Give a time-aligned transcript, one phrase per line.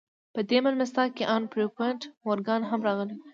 [0.33, 3.21] په دې مېلمستيا کې ان پيرپونټ مورګان هم راغلی و.